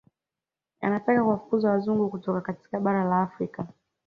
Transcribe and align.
Anataka 0.81 1.23
kuwafukuza 1.23 1.69
Wazungu 1.69 2.09
kutoka 2.09 2.41
katika 2.41 2.79
bara 2.79 3.03
la 3.05 3.21
Afrika 3.21 3.67